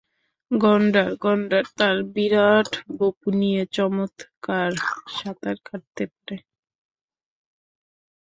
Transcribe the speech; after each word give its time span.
ন্ড- 0.51 0.59
গণ্ডার- 0.63 1.15
গণ্ডার 1.23 1.65
তার 1.77 1.97
বিরাট 2.13 2.69
বপু 2.97 3.27
নিয়ে 3.39 3.61
চমৎকার 3.75 4.71
সাঁতার 5.15 5.57
কাটতে 5.67 6.03
পারে। 6.13 6.35